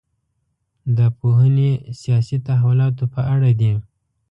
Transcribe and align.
دا 0.97 1.07
پوهنې 1.19 1.71
سیاسي 2.01 2.37
تحولاتو 2.47 3.03
په 3.13 3.21
اړه 3.33 3.49
دي. 3.59 3.71